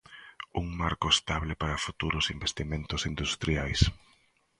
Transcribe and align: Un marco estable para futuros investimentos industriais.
Un 0.59 0.65
marco 0.81 1.07
estable 1.15 1.53
para 1.61 1.81
futuros 1.85 2.25
investimentos 2.35 3.01
industriais. 3.11 3.81